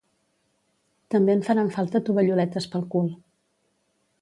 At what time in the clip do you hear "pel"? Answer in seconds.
2.73-2.89